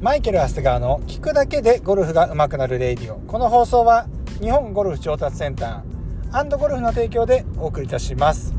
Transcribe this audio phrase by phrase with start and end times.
[0.00, 3.18] マイケル・アスガーの聞くだけでゴルフが上手くなるレイディオ。
[3.18, 4.06] この放送は
[4.40, 8.54] 日本ゴルフ調達センターゴルフの提供でお送りいたします。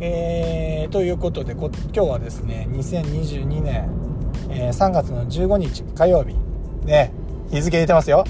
[0.00, 3.88] えー、ということで今日はですね2022年、
[4.50, 6.36] えー、3月の15日火曜日。
[6.84, 7.10] ね
[7.50, 8.24] 日付入れてますよ。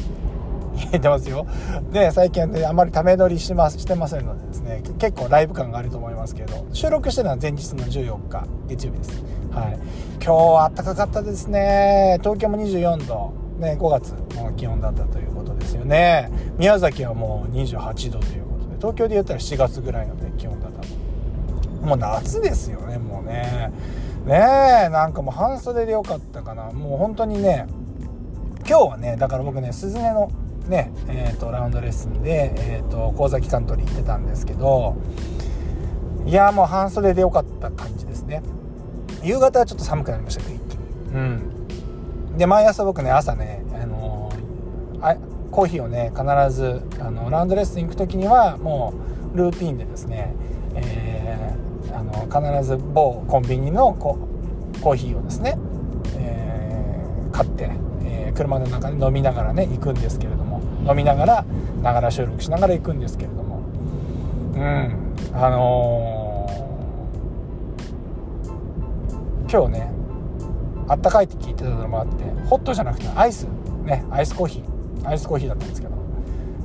[0.86, 1.46] 入れてますよ。
[1.92, 9.24] で最近はねあまりため撮りしますしてませんのでですね結構ライブ感があると思いますけど収録してるのは前日の14日月曜日です。
[9.50, 9.78] はい。
[10.14, 12.18] 今日は暖かかったですね。
[12.20, 13.42] 東京も24度。
[13.58, 16.30] ね5月の気温だったということですよね。
[16.58, 20.80] 宮崎はもう28度ということで東京で言ったら7月ぐらいの、ね、気温だった。
[20.80, 20.88] と
[21.86, 23.72] もう夏ですよねもうね。
[24.26, 26.70] ねえなんかもう半袖でよかったかな。
[26.72, 27.66] もう本当にね
[28.68, 30.30] 今日はねだから僕ねスズメの
[30.68, 34.96] ねえーと、ラウンドレッスンで、えーと、神崎カントリー行ってたんですけど
[36.24, 38.42] いやもう半袖でよかった感じですね。
[39.22, 40.80] 夕方はちょっと寒くなりましたけど一気に。
[41.14, 42.36] うん。
[42.38, 45.16] で毎朝僕ね朝ねあのー、あ
[45.50, 48.94] コーヒーをね必ずあのラウンドレッスン行く時にはも
[49.34, 50.34] うルーティンでですね、
[50.74, 51.42] えー
[51.94, 55.58] あの必ず某コンビニのコーヒーをですね、
[56.16, 57.70] えー、買って、
[58.04, 60.41] えー、車の中で飲みながらね行くんですけれど
[60.88, 61.44] 飲みながら
[61.82, 63.60] ながら収録しながら行くんですけれども。
[64.54, 65.14] うん。
[65.34, 69.92] あのー、今日ね
[70.88, 73.44] あったかいって聞いてたのもあってホットじゃなくてアイス。
[73.84, 75.08] ねアイスコーヒー。
[75.08, 75.94] アイスコーヒーだったんですけど。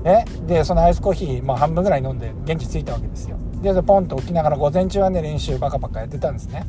[0.03, 0.25] ね。
[0.45, 3.37] でそのアイスコーヒー、まあ、半分ぐらい飲んで現地着いたわけですよ。
[3.61, 6.65] でポンと起きながら午前中はね練習バカバカやってたんですね。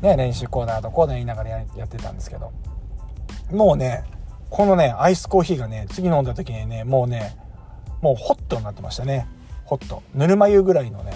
[0.00, 2.52] ね練習コーナーとコーナー言いながらやってたんですけど。
[3.52, 4.04] もうね
[4.50, 7.36] このねアイスコーヒーがね次飲んだ時にねもうね
[8.00, 9.26] もうホットになってましたね。
[9.64, 10.02] ホット。
[10.14, 11.12] ぬるま湯ぐらいのね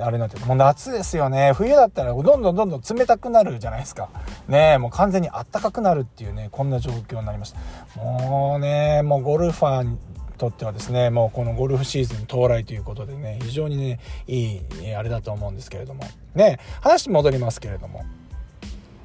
[0.00, 1.52] あれなんてもう夏ですよね。
[1.54, 4.08] 冬だったらどんどんどんどん冷たくなるじゃないですか。
[4.48, 7.58] ねもう完全にあったかくなるっていうねこんな状況になりました。
[8.00, 9.98] もうねもうゴルファーに
[10.38, 16.04] とってはですねもうこのゴルフシーズン到来ということでね非常にねいいあれだと思うんですけれども。
[16.34, 18.04] ね話戻りますけれども。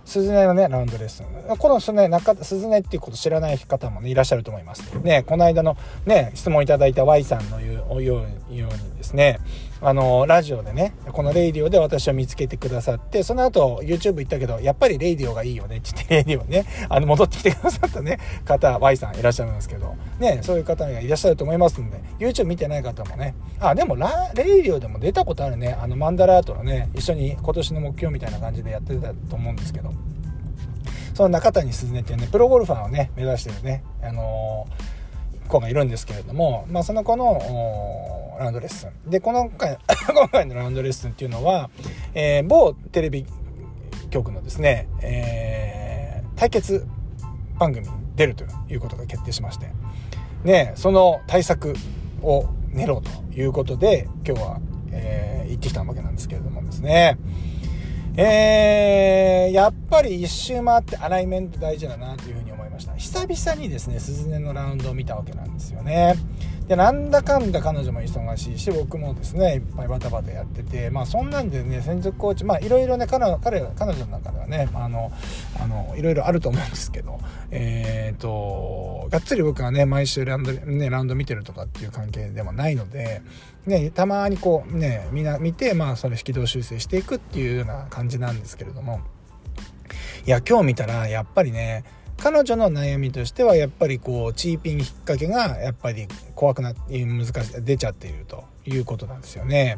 [0.05, 1.57] スズネのねラウンドレッスン。
[1.57, 4.83] このスね中スズネっていうこと知らない方もねいらっしゃると思います。
[4.99, 8.67] ねこの間のね質問いただいた Y さんの言うように
[9.16, 9.40] ね。
[9.81, 19.96] あのラジオでねこのレイディオで私を見つけてくださってその後 YouTube 行ったけどやっぱりレイディオがいいよねって言ってレイディオねあの戻ってきてくださったね方 Y さんいらっしゃるんですけど。
[20.20, 23.36] ねそういう方がいらっしゃると思いますんで YouTube 見てない方もね。
[23.59, 25.78] あでもラレイディオでも出たことあるね。
[25.80, 29.92] あのマンダラートのね一緒に今年の目標みたいな感じでやってたと思うんですけど。
[31.14, 34.94] その中谷鈴音っていうねプロゴルファーをね目指してるねあのー、
[35.47, 37.39] 子がいるんですけれどもまあその子の
[38.39, 39.09] ラウンドレッスン。
[39.09, 39.78] で、この回、
[40.13, 41.69] 今回のラウンドレッスンっていうのは、
[42.13, 43.25] えー、某テレビ
[44.09, 46.85] 局のですね、えー、対決
[47.57, 49.67] 番組に出るということが決定しまして、
[50.44, 51.73] ね、その対策
[52.22, 54.59] を練ろうということで、今日は、
[54.91, 57.17] えー、行ってきたわけなんですけれどもですね、
[58.17, 62.96] えー、やっぱり一周回ってアライメント大事だなというふうに思いました。
[62.96, 66.16] 久々にですね、鈴音のラウンドを見たわけなんですよね。
[66.68, 75.12] でなんだかんだ彼女も忙しいし僕もですねいっぱいバタバタやっててまあそんなんでね専属コーチまあいろいろね彼彼彼女の中ではね、あ、の
[75.62, 77.19] あのいろいろあると思うんですけど
[77.52, 83.22] えっ、ー、とがっつり僕はね毎週ラウンド,、ね、ラウンド見てるとかっていう関係でもないので、
[83.68, 89.02] ね、たまにこうねみんな見てまあそれ引き動修正していくっていうような感じなんですけれども
[90.25, 91.84] いや今日見たらやっぱりね
[92.18, 97.34] 彼女の悩みとしてはやっぱりこうチーピン引っ掛けがやっぱり怖くなって難しい
[97.64, 99.78] 出ちゃっているということなんですよね。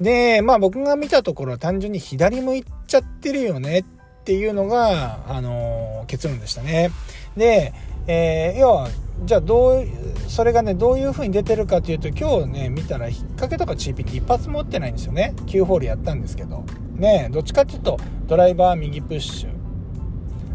[0.00, 3.84] でまあ僕が見たところは単純に左向いちゃってるよねっ
[4.24, 6.90] ていうのが、あの、結論でしたね。
[7.36, 7.72] で、
[8.08, 8.88] えー、要は
[9.24, 9.86] じゃあどう
[10.28, 19.55] それがねどういう風に出てるかというと今日ね見たら引っ掛けとかチーピンって一発持ってないんですよね9ホールやったんですけどねどっちかっていうとドライバー右プッシュ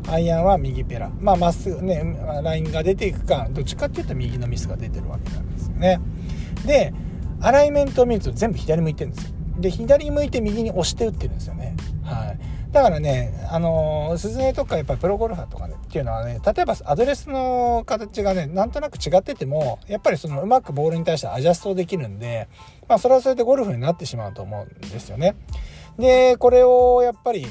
[0.08, 1.10] アイアンは右ペラ。
[1.20, 6.00] まあまっすぐねラインが出ていくかどっちかっていうと右のミスが出てるわけなんですよね。
[6.66, 6.94] で
[7.42, 9.32] アライメントを見ると全部左向いてるんですよ。
[9.60, 11.76] で左向いて右に押して打ってるんですよね。
[12.04, 12.40] はい。
[12.72, 22.48] だからね、あのー、鈴音とかやっぱりプロゴルファーとかねっていうのはね、例えばアドレスの形がね、なんとなく違ってても、やっぱりそのうまくボールに対してアジャストできるんで、
[22.88, 25.36] まあそれはそれでゴルフになってしまうと思うんですよね。
[26.00, 27.46] で、これをやっぱり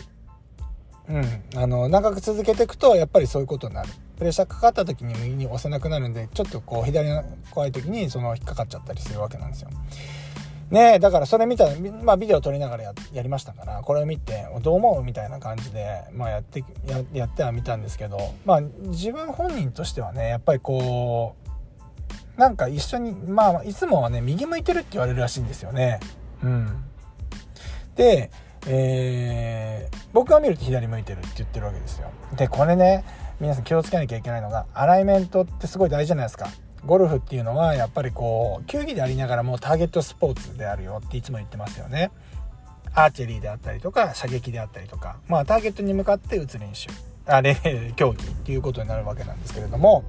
[1.10, 3.88] うん、あの長く続けていくとやっぱりそういうことになる。
[4.16, 9.70] プレッシャーかかった時に右に押せなくなるんでちょっとこう左の怖い時にその引っかかっちゃったりするわけなんですよ。
[10.70, 11.72] ねだからそれ見たら、
[12.04, 21.34] まあ、ビデオ撮りながらやりましたからこれを見てどう思うみたいな感じで、まあ、やってややってはみたんですけど、まあ、自分本人としてはねやっぱりこ
[22.36, 25.98] うなんか一緒にまあいつもはね右向いてるって言われるらしいんですよね。
[26.42, 26.84] うん、
[27.96, 28.30] で、
[28.66, 32.10] えー、僕が見ると左向いてるって言ってるわけですよ。
[32.36, 33.04] でこれね
[33.40, 36.48] 皆さん気をつけなきゃいけないのがアライメントってすごい大事じゃないですか。
[36.84, 42.10] ゴルフっていうのはやっぱりこう球技でありながらもターゲットスポーツであるよっていつも言ってますよね。
[42.94, 46.88] アーチェリーであったりとか射撃であったりとかまあターゲットに向かって打つ練習
[47.26, 47.56] あれ
[47.96, 50.02] 競技っていうことになるわけなんですけれども、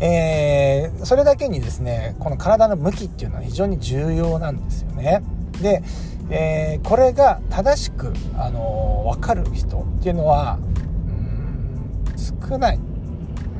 [0.00, 5.22] えー、それだけにですねこの体の向きっていうのは非常に重要なんですよね。
[5.60, 5.82] で、
[6.30, 10.58] えー、これが正しく、あのー、分かる人っていうのは
[11.06, 12.80] うん少ない。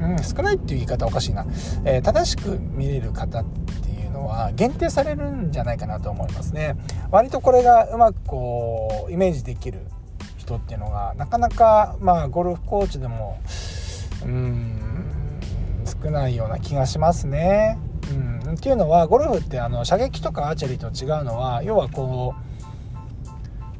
[0.02, 1.46] うん、少ないっていう言い方おかしいな、
[1.84, 6.76] えー、正しく見れる方っていうのは限定されるんじゃないかなと思いますね。
[7.12, 9.86] 割とこれがうまくこうイメージできる
[10.38, 13.38] 人っていうのがなかなかまあゴルフコーチでも
[14.24, 14.80] うん
[16.02, 17.78] 少ないような気がしますね。
[18.10, 22.51] うん、っていうのはゴルフってあの射撃とかアーチェリーと違うのは要はこう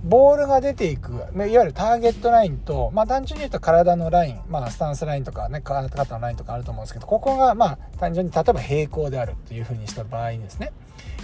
[0.05, 10.73] ボールが出ていくいわゆるターゲットラインと、まあ、単純に言うと体のライン、まあ、スタンスラインとかね肩のラインとかあると思うんですけどここがまあ単純に例えば平行であるというふうにした場合にですね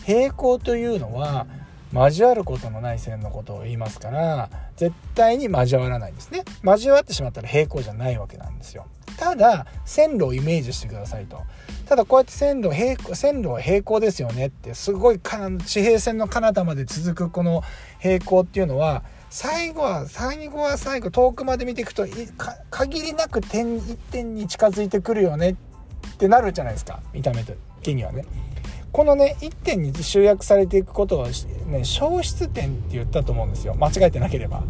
[0.04, 1.46] 平行というのは
[1.92, 6.44] 交わることのない線のことを言いますから絶対に交わらないんですね。
[6.62, 8.86] 交わってしまったら平行じゃないわけなんですよ。
[9.16, 11.42] ただ線路をイメージしてくださいと。
[11.86, 17.62] ただこうやって線路平行線路は平行ですよねってすごい地平線の彼方まで続くこの
[17.98, 22.06] 平行っていうのは最後は最後は最後遠くまで見ていくと
[22.70, 27.00] 限りなく点一点に近づいてくるよねってなるじゃないですか。
[27.12, 28.24] 見た目的にはね。
[28.92, 33.74] このね1点に集約されていくことを、ね、消失点って言ったと思うんですよ。
[33.74, 34.62] 間違えてなければ。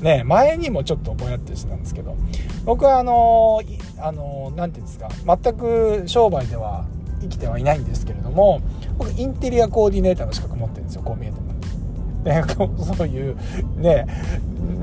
[0.00, 2.16] ね前にもちょっとぼやってしてたんですけど。
[2.64, 3.60] 僕はあの
[3.98, 5.08] あの何て言うんですか。
[5.24, 6.86] 全く商売では
[7.20, 8.60] 生きてはいないんですけれども
[8.98, 11.02] 僕インテリアコーディネーターの資格持ってるんですよ。
[11.02, 11.50] こう見えても。
[12.24, 12.42] ね、
[12.96, 13.36] そういう
[13.78, 14.06] ね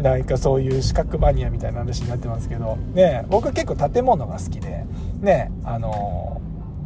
[0.01, 2.77] なんかそういう資格マニアみたいな話になってますけど。
[2.93, 4.85] ね僕結構建物が好きで。
[5.21, 6.41] ねあの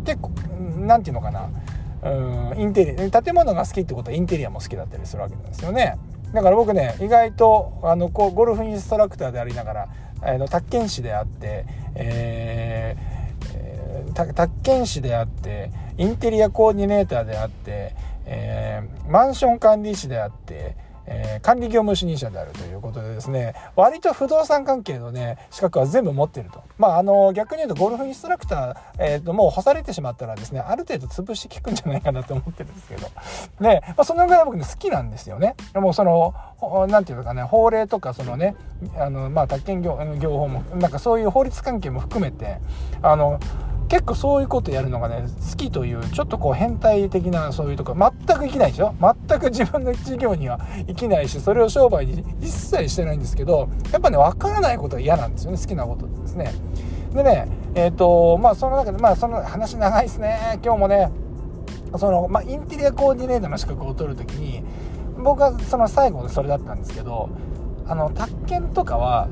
[0.06, 0.32] 結構
[0.80, 1.50] 何て言うのかな。
[2.04, 5.98] うんインテリ建物が好きってことはインテリアも好きだったりするわけなんですよね。
[6.34, 9.90] だから僕ね意外とあのこうゴルフインストラクターでありながら
[10.22, 11.66] あの宅建師であって、
[11.96, 17.96] えー、宅建士であってインテリアコーディネーターであって、
[18.26, 20.76] えー、マンション管理士であって
[21.14, 26.64] えー、管理業務主任者であるということでですね割と不動産関係のね資格は全部持ってると。
[26.78, 33.08] まああの逆に言うとゴルフインストラクター、えーと、もう干されてしまったらですねある程度潰し効くんじゃないかなと思ってるんですけど。
[33.60, 35.56] ね、まあ、そのぐらい僕ね好きなんですよね。
[35.74, 36.34] でもその
[36.88, 38.56] 何て言うかね法令とかそのね
[38.98, 42.58] あのまあ宅建業業法もなんかそういう法律関係も含めて
[43.02, 43.40] あの
[43.92, 48.96] 結構そういうことやるのがね好きというちょっとこう変態的なそういうとこ全く生きないでしょ？
[49.28, 56.54] 全く自分の事業には生きないしそれを商売に一切してないんですけどやっぱね分からないことが嫌なんですよね好きなことですね。
[57.14, 60.40] でねえっ、ー、とまあその中でまあその話長いですね。
[60.64, 61.12] 今日もね
[61.98, 64.64] その、まあ、インテリアコーディネーターの資格を取る時に
[65.18, 67.30] 僕はその最後でそれだったんですけど
[67.86, 69.28] あの宅建とかは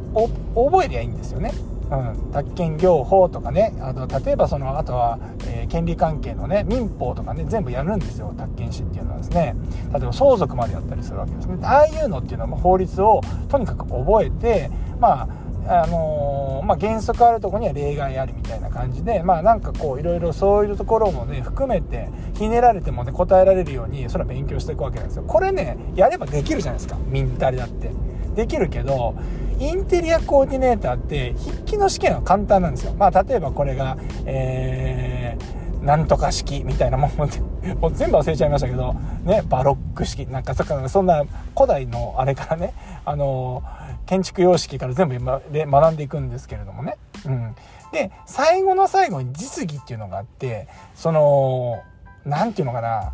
[0.54, 1.54] 覚えりゃいいんですよね。
[1.92, 5.18] うん、宅建業法とかねあと例えばそのあとは、
[5.48, 9.56] えー、権利関係のね民法とかね全部やるんですよ宅建士っていうのはですね。
[9.92, 11.58] 例えば相続までやったりするわけですね。
[11.64, 14.70] ああいうのっていうのは法律をとにかく覚えて
[15.00, 15.24] ま
[15.68, 25.24] ああのー、まあ、原則あるとこには例外ありみたいな感じでまあなんかこういろいろそういうところもね含めてひねられてもね答えられるようにそれは勉強していくわけなんですよ。
[25.24, 26.98] これねやればできるじゃないですか。
[27.08, 27.92] みんなだって。
[28.36, 29.16] できるけど
[29.60, 32.94] インテリアコーディネーターって筆記の試験は簡単なんですよ。
[32.94, 41.24] まあ、例えばこれが、えー、なんとか式みたいなもん もう全部忘れちゃいましたけど、ね、バロック式なんかそんな
[41.56, 42.74] 古代のあれからね、
[43.06, 43.64] あの
[44.06, 46.96] 建築様式から全部で学んでいくんですけれどもね。
[47.26, 47.56] うん、
[47.92, 51.80] で最後の最後に実技っていうのがあってその
[52.26, 53.14] 何て言うのかな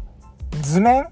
[0.61, 1.07] 図面？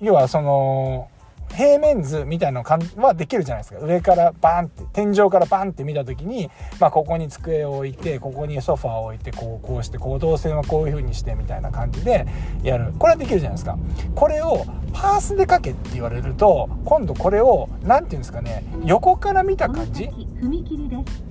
[0.00, 1.08] 要はその
[1.54, 3.80] 平面図みたいなのはできるじゃないですか。
[3.84, 12.26] 上からバーンって天井からバンって見た時に、まあ、ここに机を置いてここにソファーを置いてこうこうしてこう動線はこういう風にしてみたいな感じで
[12.62, 12.92] やる。
[12.98, 13.78] これはできるじゃないですか。
[14.14, 20.10] これをパースで書けって言われると今度これを何て言うんですかね横から見た感じ？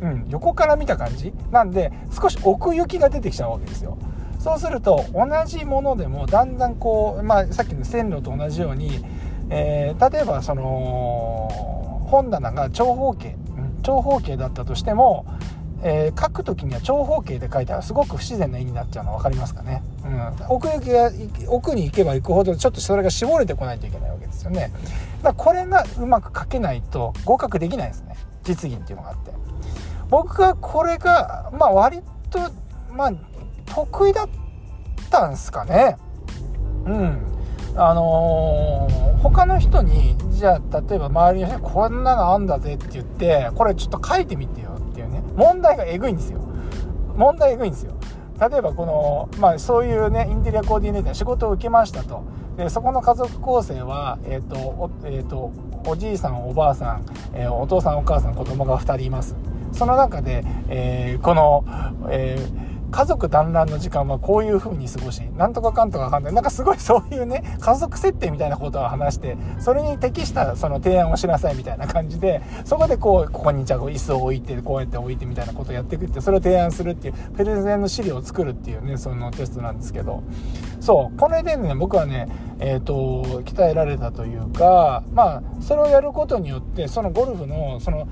[0.02, 1.34] うん横から見た感じ？
[1.52, 3.98] なんで少し奥行きが出てきちゃうわけですよ。
[4.40, 9.06] そうすると同じものでもだんだんこう、まあ、さっきの線路と同じように、
[9.52, 11.50] えー、例えばその
[12.10, 13.36] 本棚が長方形、
[13.84, 15.26] 長方形だったとしても
[15.84, 21.12] えー、書く時には長方形で書いたらすごく不自然な絵になっちゃうの分かりますかね、うん、奥行きが
[21.48, 24.72] 奥に行けば行くほどちょっとそれが絞れてこないといけないわけですよね。
[25.24, 28.16] だこれがうまく書けないと合格できないですね。
[28.44, 29.32] 実技っていうのがあって。
[30.10, 32.40] 僕はこれがまあ割と
[32.92, 33.14] まあ
[33.66, 34.30] 得意だっ
[35.10, 35.98] たんすかね。
[36.86, 37.31] うん。
[37.76, 46.40] あのー、他の人にじゃあ例えば周りの人にこんなのあんだぜって言ってこれちょっと書いてみてよっていうね問題がえぐいんですよ。
[47.16, 47.94] 問題えぐいんですよ。
[48.40, 52.24] 例えばこの、まあ、そういうねインテリアコーディネーター仕事を受けましたと。
[52.58, 55.52] でそこの家族構成は、えーとおえーと、
[55.86, 59.36] おじいさんおばあさん、えー、お父さんお母さん子供が2人います。
[59.72, 61.64] その中で、えー、この、
[62.10, 66.34] えー家族団らんの時間はこういう風に過ごし、なんとかかんとかかんない。
[66.34, 80.24] なんかすごいそういうね、家族設定みたいなことを話して、それに適したその提案をしなさいみたいな感じで、そこでこう、ここにじゃあ椅子を置いて、こうやって置いてみたいなことをやっていくって、それを提案するっていう、プレゼンの資料を作るっていうね、そのテストなんですけど、
[80.82, 82.28] そう、これでね、僕はね、
[82.60, 88.08] えっ、ー、と、鍛えられたというか、まあ、それをやることによって、そのゴルフの、その、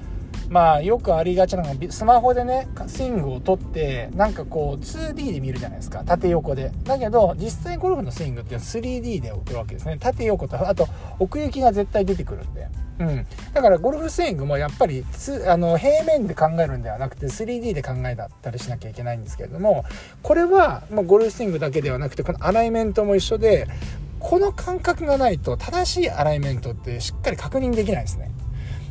[0.50, 6.03] まあよくありがちなのがスマホでねスイングを撮ってなんかこう 2D で見るじゃないですか。
[6.03, 6.72] 縦横で。
[6.84, 9.98] だけど実際ゴルフのスイングって 3D で送るわけですね。
[10.00, 10.88] 縦横とあと
[11.20, 12.68] 奥行きが絶対出てくるんで。
[13.00, 15.06] うん、だからゴルフスイングもやっぱり
[15.48, 19.86] あの平面で考えるんではなくて 3D で考えたりしなきゃいけないんですけれども
[20.22, 23.68] これは、まあ、ゴルフスイングだけではなくてこのアライメントも一緒で
[24.20, 28.32] この感覚がないと正しいアライメントってしっかり確認できないですね。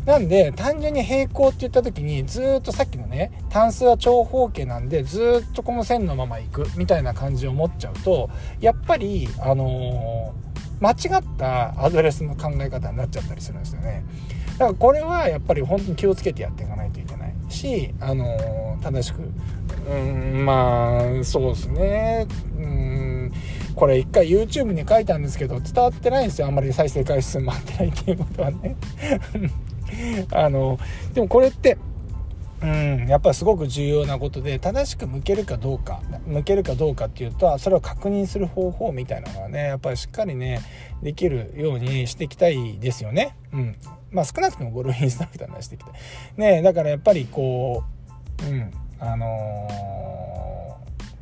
[0.09, 14.03] なんで単純に平行って言った時にずっとさっきのね単数は長方形なんでずっとこの線のまま行くみたいな感じを持っちゃうとやっぱりあのー、間違ったアドレスの考え方になっちゃったりするんですよね。
[14.53, 19.21] だからこれはやっぱり本当に気をつけてやっていかないといけないし、あのー、正しく。
[19.91, 22.27] うんまあそうですね。
[22.57, 23.33] うん
[23.75, 26.47] これ一回 YouTube に書いたんですけど伝わってないんですよ。
[26.47, 28.75] あんまり再生回数も合ってないっていうことはね。
[30.33, 30.79] あの
[31.15, 31.79] でもこれって
[32.61, 40.61] うんやっぱりすごく重要なことで正しく向けるかどうか向けるかどうかっていうとそれを確認する方法みたいなのはねやっぱりしっかりね
[41.03, 43.37] できるようにしていきたいですよね。
[43.53, 43.77] うん
[44.11, 45.95] まあ、少なくともゴルフインストラクターにしていきたい。
[46.37, 47.85] ねだからやっぱりこ
[48.43, 49.69] ううんあの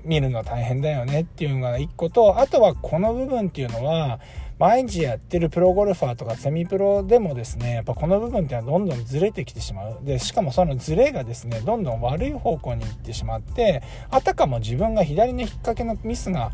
[0.05, 4.21] ー、見るの大変だよねっていうのが一個とあとはこの部分っていうのは
[4.59, 9.99] 毎日やってるプロゴルファーとかセミプロでもですねやっぱこの部分っていうのはどんどんずれてきてしまう。
[10.03, 16.53] でしかもそのずれがですねどんどん悪い方向に行ってしまってあたかも自分が左の引っ掛けのミスが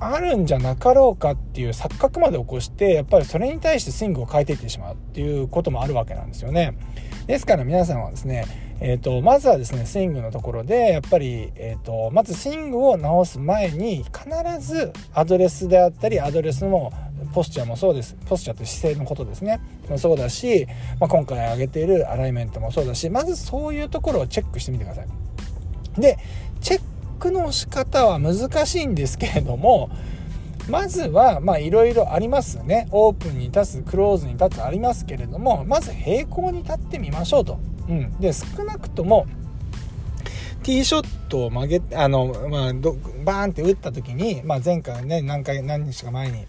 [0.00, 6.76] あるんじゃなかろうかっていう錯覚まで起こしてやっぱりそれに対してスイングを変えていってしまうっていうこともあるわけなんですよね。
[7.26, 16.92] ですから皆さんはですねえーと、まずはですねスイングのところでやっぱり、えーと、まずスイングを直す前に必ずアドレスであったりアドレスの
[17.32, 18.16] ポスチャーもそうです。
[18.28, 19.60] ポスチャーと姿勢のことですね。
[19.88, 20.66] もそうだし、
[20.98, 26.00] まあ、今回挙げているアライメントもそうだしまずそういうところをチェックしてみてください。
[26.00, 26.18] で
[26.60, 26.82] チェッ
[27.20, 29.90] クの仕方は難しいんですけれども
[30.68, 32.88] まずはまあいろいろありますね。
[32.90, 37.60] オープンに立つクローズに立つありますけれどもまず平行に立ってみましょうと。
[37.88, 39.26] うん、で少なくとも
[40.62, 42.72] ティーショットを曲げあの、まあ、
[43.24, 46.46] バーンって打った時に、まあ、前回ね何回何日か前に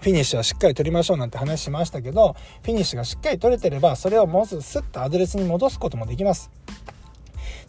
[0.00, 2.34] フィニッシュはしっかり取りましょうなんて話しましたけど
[2.64, 6.50] フィニッシュがしっかり取れてればそれをもうすぐスッとアドレスに戻すこともできます。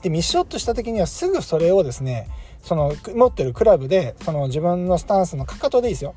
[0.01, 2.27] でミスショットした時にはすぐそれをですね
[2.63, 6.15] その持ってるクラブでその自分のスタンスのかかとでいいですよ。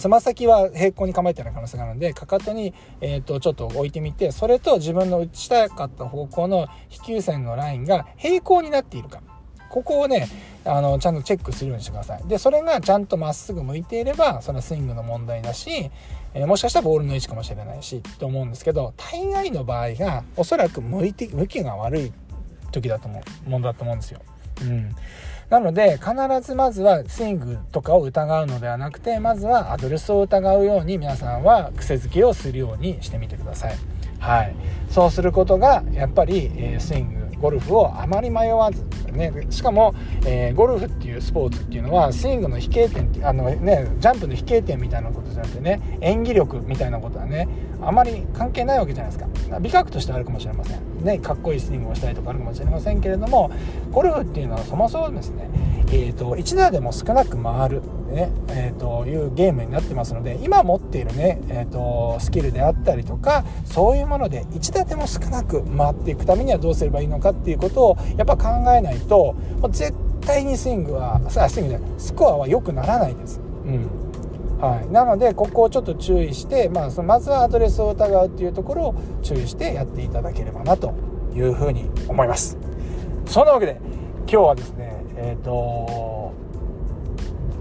[0.00, 9.22] つま先は平行に構えてる可能性があるのでかかとに、えーと、ちょっと置いてみてそれと自分の打ちたかった方向の飛球線のラインが平行になっているか。
[9.68, 10.26] ここをね
[10.64, 12.26] あのちゃんとチェックするようにしてください。
[12.26, 15.92] でそれがちゃんとまっすぐ向いていればそれはスイングの問題だし、
[16.34, 22.12] えー、もしかしたらボールの位置かもしれないしと思うんですけど大概の場合がおそらく向いて向きが悪い
[22.72, 24.20] 時だと思うものだと思うんですよ。
[24.62, 24.96] うん。
[25.50, 33.74] なので必ずまずはスイングとかを疑うのではなくてまずはアドレスを疑うように皆さんは癖づけをするようにしてみてください。
[34.20, 34.54] はい、
[34.90, 39.94] そうすることがやっぱり、え、スイングゴルフをあまり迷わず、ね、しかも、
[40.26, 47.48] えー、ゴルフっていうスポーツっていうのはスイングの飛型点あの、ね、ジャンプの飛型点みたいなことじゃなくてね演技力みたいなことはね
[47.80, 49.58] あまり関係ないわけじゃないですか。
[49.58, 50.89] 美学としてあるかもしれません。
[51.02, 53.50] ねかっこいいスイングをしたりとかあるかもしれませんけれども
[53.90, 55.48] ゴルフっていうのはそもそもですね、
[55.88, 69.34] えーと、1打でも少なく回る、ねえー、というゲームになってますので今持っているね、えーと、スキルであったりとかそういうもので1打でも少なく回っていくためにはどうすればいいのかっていうことをやっぱ考えないと
[69.70, 73.40] 絶対にスイングはスイングでスコアは良くならないです。
[73.64, 74.09] うん
[74.60, 80.94] はい、なのでここをちょっと注意して、まあ、そのまずはアドレスを疑うっていうところを注意してやっていただければなと
[81.34, 82.58] いうふうに思います。
[83.26, 83.80] そんなわけで
[84.20, 86.34] 今日はですねえっ、ー、と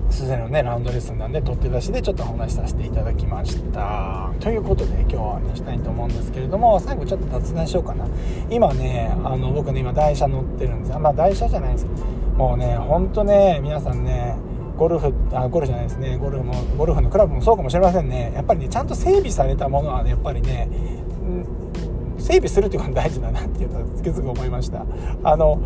[0.10, 4.32] すでのねラウンドレッスンなんで取って出しでちょっとお話しさせていただきました。
[4.42, 8.06] ということで今日はねしたいと思うんですけれども最後ちょっと雑談しようかな。
[8.50, 11.88] 今ねあの僕ね今台車乗ってるんですまあ台車じゃないんです
[12.36, 14.49] もうねほんとね皆さんね
[14.80, 16.18] ゴルフあゴルフじゃないですね。
[16.18, 18.32] ゴルフもゴルフのクラブもそうかもしれませんね。
[18.34, 24.86] やっぱりねちゃんと整備されたものはねやっぱりねうん整備するっていうのが大事だなっていうのはつくづく思いました。
[25.24, 25.60] あの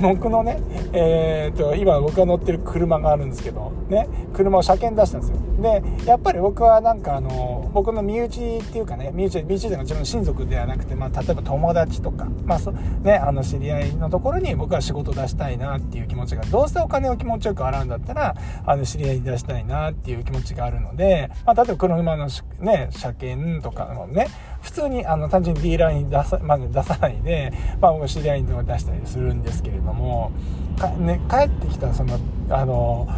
[0.00, 0.60] 僕のね、
[0.92, 5.38] えーと、今僕が乗ってる車があるんですけど、ね、車を車検出したんですよ。
[5.60, 22.28] でやっぱり僕はなんかあの僕の身内っていうかね身内身内というのは自分の親族ではなくて、まあ、例えば友達とか、まあそね、あの知り合いのところに僕は仕事出したいなっていう気持ちがどうせお金を気持ちよく払うんだったらあの知り合いに出したいなっていう気持ちがあるので、まあ、例えば車の、
[22.60, 24.28] ね、車検とかのね
[24.62, 30.32] 普通にあの単純にディーラーに出さ,、まあ、出さないで、まあ、僕知り合いに出したりするんですけれども
[30.78, 32.18] か、ね、帰ってきたその
[32.50, 33.08] あの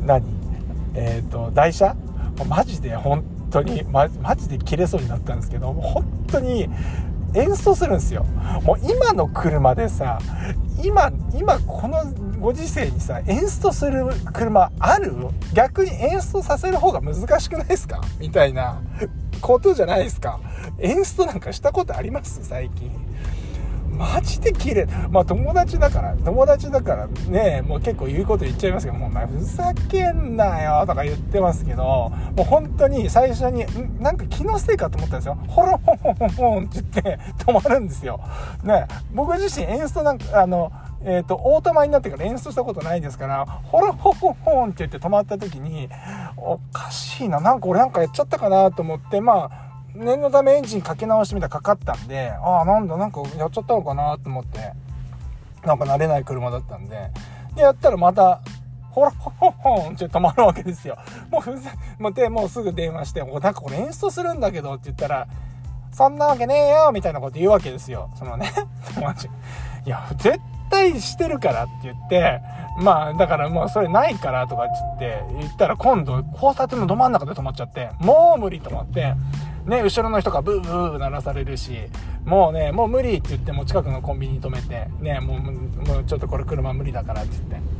[0.00, 0.24] 何
[0.94, 1.96] えっ、ー、と台車？
[2.46, 6.68] マジで本当にママジで切れそうになったんですけど本当に
[7.34, 8.24] 演奏するんですよ。
[8.62, 10.18] もう今の車でさ
[10.82, 12.04] 今今この
[12.40, 15.14] ご時世にさエンストする車ある？
[15.52, 18.00] 逆にエンストさせる方が難しくないですか？
[18.20, 18.80] みたいな
[19.40, 20.40] ことじゃないですか？
[20.78, 22.44] エンストなんかしたことあります？
[22.44, 22.92] 最近。
[23.98, 24.86] マジで綺麗。
[25.10, 33.66] まあ友達だから友達だからねもう結構言うこと言っちゃいますけどもうお前ふざけんなよとか言ってますけどもう本当に最初に
[34.00, 35.34] なんか気のせいかと思ったんですよ。
[35.48, 38.20] ホロホンホンホンって言って止まるんですよ
[38.62, 40.70] ね僕自身エンストなんかあの
[41.04, 45.88] えっ、ー、と、オートマになってから演出したことないですから、ホロホホホンって言って止まった時に、
[46.36, 49.67] おかしいな、なんか俺なんかやっちゃったかなと思って、まあ、
[49.98, 54.72] 念のためエンジンかけ直してみたらかかったんで、ああ、なんだ、なんかやっちゃったのかなと思って、
[55.64, 57.10] なんか慣れない車だったんで、
[57.54, 58.40] で、やったらまた、
[58.90, 60.96] ほら、ほほほんって止まるわけですよ。
[61.30, 65.28] もうふざ、もうで、もうすぐ電話して、なんかこれ演出するんだけどって言ったら、
[65.92, 68.10] そんなわけねえよみたいなこと言うわけですよ。
[68.16, 68.52] そのね、
[68.94, 69.28] 友達。
[69.84, 70.38] いや、絶
[70.70, 72.40] 対してるからって言って、
[72.80, 79.14] まあ、だからもうそれないからとかって言ったら今度交差点のど真ん中で止まっちゃって、もう無理と思って、
[79.68, 81.78] ね、後ろの人がブーブー鳴らされるし、
[82.24, 87.78] もうね、もう無理って言っても近くのコンビニに止めて、ね、もう、もうちょっとこれ車無理だからって言って。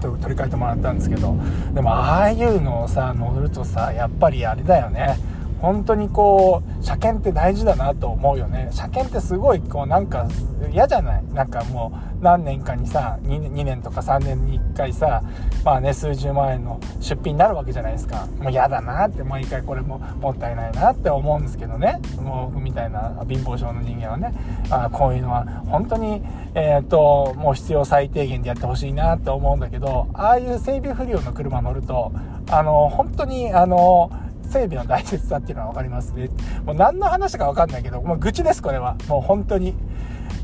[0.00, 1.36] 取り替えてもらったんですけど
[1.74, 5.18] でもああいうのをさ乗るとさやっぱりあれだよね
[5.60, 8.68] 本当にこう車検って大事だなと思うよね。
[8.72, 10.28] 車検ってすごいこうなんか
[10.72, 11.24] 嫌じゃない？
[11.32, 15.22] なんかもう何年かにさ 2, 2年とか3年に1回さ
[15.64, 18.26] まあね数十万円の出費になるわけじゃないですか。
[18.38, 22.00] もう嫌だなって毎回これももったいないなって思うんですけどね。
[22.22, 24.32] もう僕みたいな貧乏症の人間はね。
[24.70, 26.22] あこういうのは本当に
[26.54, 32.12] えっ、ー、ともう必要最低限でやってほしいなって思うんだけどああいう整備不良の車乗ると
[32.50, 34.10] あの本当にあの
[34.48, 36.30] 整備の大切さっていうのは分かりますね。
[36.64, 38.96] もう何の話か分かんないけど、もう愚痴です、これは。
[39.08, 39.74] もう本当に。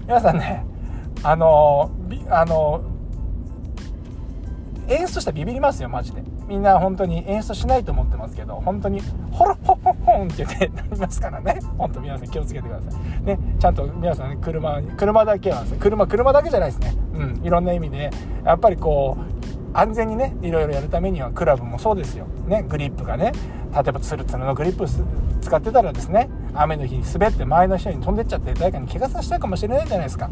[0.06, 0.64] 皆さんね、
[1.22, 1.90] あの、
[2.28, 2.82] あの、
[4.88, 6.22] 演出したらビビりますよ、マジで。
[6.46, 9.00] みんな本当に演出しないと思ってますけど、本当に、
[9.32, 11.58] ホロホホホンって言ってなりますからね。
[11.78, 13.24] 本当皆さん気をつけてください。
[13.24, 16.94] ね、ちゃんと皆さん、ね、車、車だけは、車、車だけじゃないですね。
[17.14, 18.10] うん、いろんな意味で、
[18.44, 19.43] やっぱりこう、
[19.74, 23.32] 安全にねいろいろやるためにはクラブもそうですよ、ね、グリップがね。
[23.74, 24.87] 例えばツルツルのグリップ
[25.40, 30.30] 使ってたらですね雨の日に滑って前の人に飛んでっちゃって誰かに怪我させたかもしれないじゃないですか。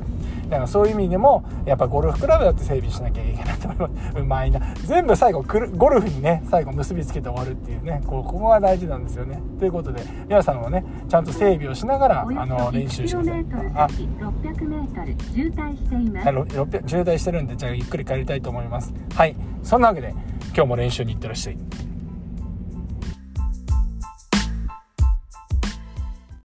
[0.48, 4.18] だからそういう意味でもやっぱゴルフクラブだって整備しなきゃいけないと思います。
[4.18, 9.40] うまいな全部最後ゴルフにね最後結びつけて終わるっていうねここが大事なんですよね。
[9.58, 16.88] ということで皆さんもねちゃんと整備をしながらあの練習してくださいあ渋滞しています。
[16.88, 18.92] 渋滞してるんでじゃあゆっくり帰りたいと思います。
[19.14, 19.36] はい。
[19.62, 20.14] そんなわけで
[20.54, 21.58] 今日も練習に行ってらっしゃい